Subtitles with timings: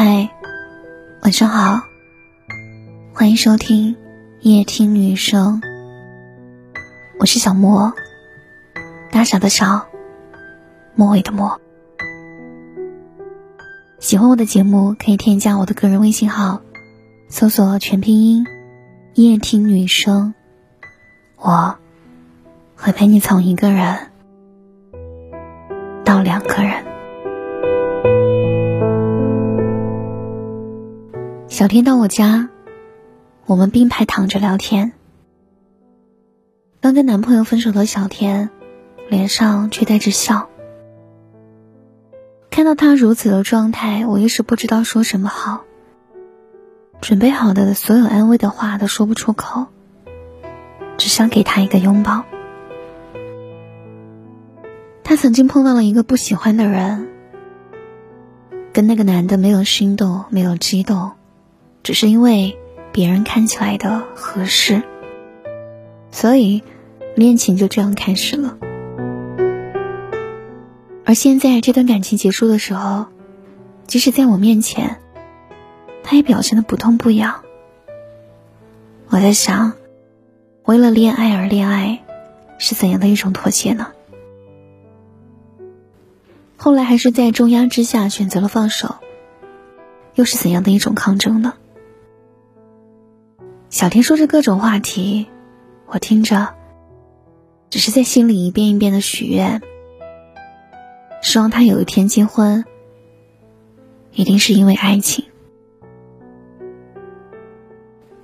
[0.00, 0.30] 嗨，
[1.22, 1.80] 晚上好，
[3.12, 3.96] 欢迎收听
[4.42, 5.60] 夜听女生，
[7.18, 7.92] 我是小莫，
[9.10, 9.88] 大傻的傻，
[10.94, 11.60] 末尾的末。
[13.98, 16.60] 喜欢我的节目，可以添加我的个人微信号，
[17.28, 18.46] 搜索全拼音
[19.14, 20.32] 夜听女生，
[21.36, 21.76] 我
[22.76, 23.96] 会陪你从一个人
[26.04, 26.57] 到两个
[31.58, 32.50] 小天到我家，
[33.44, 34.92] 我们并排躺着聊天。
[36.80, 38.50] 刚跟男朋友分手的小天，
[39.08, 40.48] 脸上却带着笑。
[42.48, 45.64] 看到他如此的状态，我一时不知道说什么好。
[47.00, 49.66] 准备好的所有安慰的话都说不出口，
[50.96, 52.22] 只想给他一个拥抱。
[55.02, 57.08] 他曾经碰到了一个不喜欢的人，
[58.72, 61.17] 跟那个男的没有心动，没有激动。
[61.88, 62.58] 只是因为
[62.92, 64.82] 别人看起来的合适，
[66.10, 66.62] 所以
[67.16, 68.58] 恋情就这样开始了。
[71.06, 73.06] 而现在这段感情结束的时候，
[73.86, 75.00] 即使在我面前，
[76.02, 77.40] 他也表现的不痛不痒。
[79.08, 79.72] 我在想，
[80.64, 82.04] 为了恋爱而恋爱，
[82.58, 83.86] 是怎样的一种妥协呢？
[86.58, 88.96] 后来还是在重压之下选择了放手，
[90.16, 91.54] 又是怎样的一种抗争呢？
[93.70, 95.26] 小天说着各种话题，
[95.86, 96.54] 我听着，
[97.68, 99.60] 只是在心里一遍一遍的许愿，
[101.22, 102.64] 希望他有一天结婚，
[104.12, 105.26] 一定是因为爱情。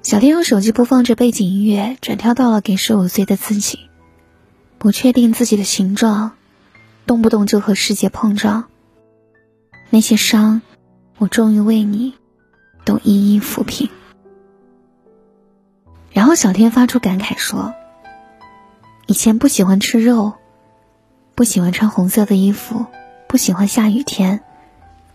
[0.00, 3.90] 小天用手机播放着背景音乐，转跳到了给十五岁的自己，
[4.78, 6.32] 不确定自己的形状，
[7.06, 8.64] 动不动就和世界碰撞，
[9.90, 10.62] 那些伤，
[11.18, 12.14] 我终于为你，
[12.86, 13.90] 都一一抚平。
[16.16, 17.74] 然后小天发出感慨说
[19.06, 20.32] ：“以前不喜欢吃肉，
[21.34, 22.86] 不喜欢穿红色的衣服，
[23.28, 24.40] 不喜欢下雨天，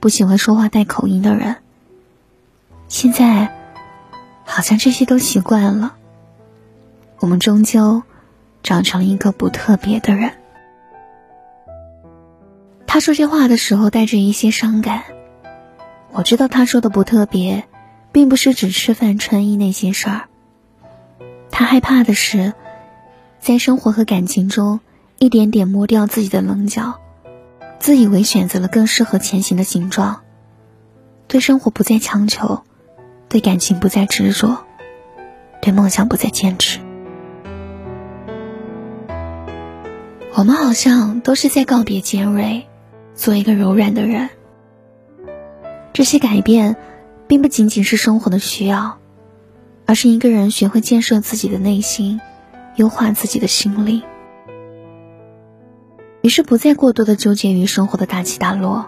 [0.00, 1.56] 不喜欢说话带口音的人。
[2.88, 3.54] 现在，
[4.46, 5.96] 好像这些都习惯了。
[7.18, 8.02] 我们终究
[8.62, 10.32] 长成一个不特别的人。”
[12.88, 15.02] 他说这话的时候带着一些伤感。
[16.12, 17.64] 我知道他说的不特别，
[18.12, 20.28] 并不是指吃饭穿衣那些事儿。
[21.50, 22.52] 他害怕的是，
[23.40, 24.80] 在生活和感情中，
[25.18, 27.00] 一点点磨掉自己的棱角，
[27.78, 30.20] 自以为选择了更适合前行的形状，
[31.28, 32.62] 对生活不再强求，
[33.28, 34.64] 对感情不再执着，
[35.62, 36.80] 对梦想不再坚持。
[40.34, 42.66] 我们好像都是在告别尖锐，
[43.14, 44.28] 做一个柔软的人。
[45.94, 46.76] 这些改变，
[47.26, 48.98] 并不仅仅是生活的需要。
[49.86, 52.20] 而是一个人学会建设自己的内心，
[52.74, 54.02] 优化自己的心灵，
[56.22, 58.86] 于是不再过多的纠结于生活的大起大落，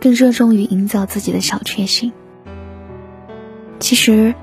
[0.00, 2.12] 更热衷于营造自己的小确幸。
[3.78, 4.34] 其实，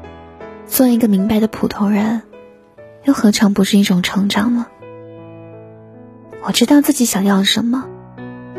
[0.65, 2.21] 做一个明白的普通人，
[3.03, 4.67] 又何尝不是一种成长呢？
[6.43, 7.85] 我知道自己想要什么，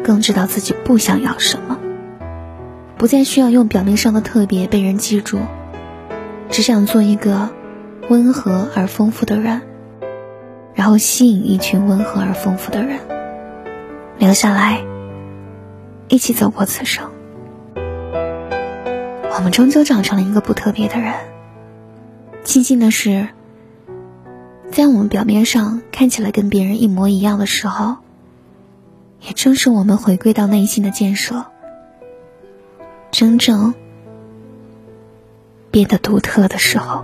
[0.05, 1.79] 更知道自己不想要什么，
[2.99, 5.39] 不再需要用表面上的特别被人记住。
[6.53, 7.49] 只想做一个
[8.11, 9.63] 温和而丰富的人，
[10.75, 13.01] 然后吸引一群温和而丰富的人
[14.19, 14.85] 留下来，
[16.09, 17.11] 一起走过此生。
[19.35, 21.15] 我们终究长成了一个不特别的人。
[22.45, 23.29] 庆幸的是，
[24.71, 27.97] 在我们表面上看起来跟别人一模一样的时候，
[29.23, 31.47] 也正是我们回归到内心的建设，
[33.11, 33.73] 真正。
[35.73, 37.03] 变得独特的时候，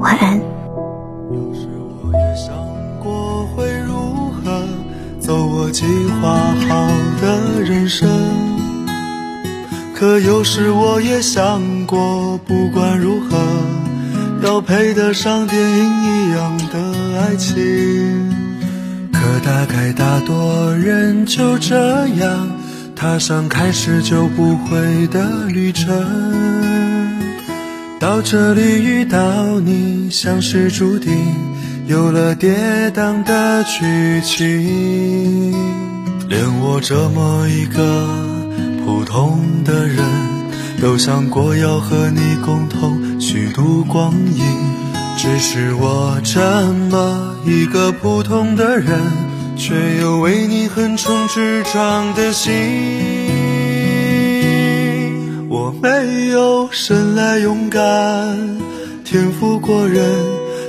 [0.00, 0.40] 晚安。
[1.30, 1.68] 有时
[2.02, 2.56] 我也想
[2.98, 3.92] 过会如
[4.30, 4.66] 何
[5.20, 5.84] 走我计
[6.22, 6.30] 划
[6.66, 6.88] 好
[7.20, 8.08] 的人生，
[9.94, 13.36] 可有时我也想过，不管如何，
[14.42, 17.54] 要配得上电影一样的爱情。
[19.12, 22.48] 可大概大多人就这样。
[23.00, 25.88] 踏上开始就不会的旅程，
[27.98, 31.10] 到这里遇到你，像是注定，
[31.86, 35.50] 有了跌宕的剧情。
[36.28, 38.06] 连我这么一个
[38.84, 40.04] 普通的人，
[40.82, 44.44] 都想过要和你共同虚度光阴。
[45.16, 46.38] 只是我这
[46.90, 49.29] 么一个普通的人。
[49.60, 52.50] 却又为你横冲直撞的心。
[55.50, 57.78] 我没有生来勇敢，
[59.04, 60.02] 天赋过人，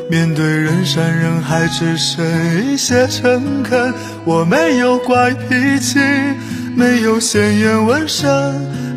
[0.10, 2.22] 面对人山人海只剩
[2.68, 3.94] 一些诚恳。
[4.26, 5.98] 我没有怪脾气，
[6.76, 8.30] 没有鲜艳纹身，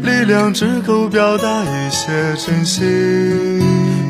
[0.02, 3.62] 力量只够表达一些真心。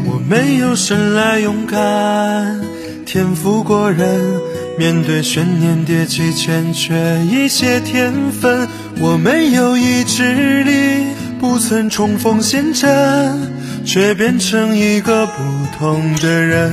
[0.06, 2.58] 我没有生来勇敢，
[3.04, 4.18] 天赋过人。
[4.76, 6.94] 面对悬念迭起，欠缺
[7.30, 8.66] 一些天分。
[8.98, 11.06] 我没有意志力，
[11.38, 13.52] 不曾冲锋陷阵，
[13.84, 15.32] 却变成一个不
[15.78, 16.72] 同的人。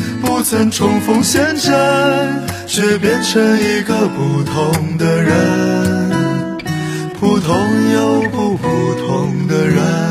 [0.41, 1.71] 不曾重逢现阵。
[2.65, 6.09] 却变成一个不同的人，
[7.19, 7.55] 普通
[7.93, 8.67] 又不普
[9.05, 10.10] 通的人。